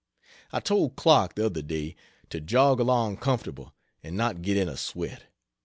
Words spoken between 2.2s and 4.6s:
to jog along comfortable and not get